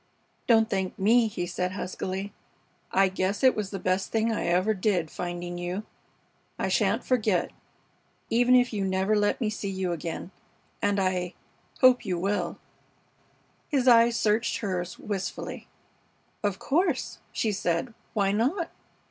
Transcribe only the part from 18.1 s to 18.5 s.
"Why